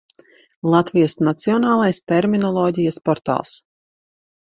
[0.75, 3.57] Latvijas Nacionālais terminoloģijas portāls